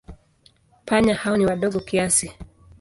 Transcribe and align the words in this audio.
Panya 0.85 1.15
hao 1.15 1.37
ni 1.37 1.45
wadogo 1.45 1.79
kiasi. 1.79 2.31